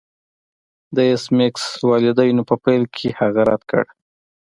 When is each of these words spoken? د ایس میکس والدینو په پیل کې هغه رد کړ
د 0.95 0.97
ایس 1.09 1.23
میکس 1.37 1.65
والدینو 1.89 2.43
په 2.49 2.55
پیل 2.63 2.83
کې 2.95 3.07
هغه 3.19 3.41
رد 3.49 3.61
کړ 3.71 3.83